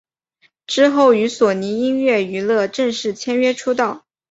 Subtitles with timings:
[0.65, 4.07] 之后与索尼音乐娱乐正式签约出道。